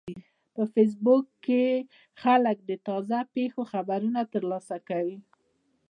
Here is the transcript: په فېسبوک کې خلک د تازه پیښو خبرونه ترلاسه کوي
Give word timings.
په 0.53 0.63
فېسبوک 0.73 1.25
کې 1.45 1.65
خلک 2.21 2.57
د 2.69 2.71
تازه 2.87 3.19
پیښو 3.35 3.61
خبرونه 3.71 4.21
ترلاسه 4.33 4.77
کوي 4.89 5.17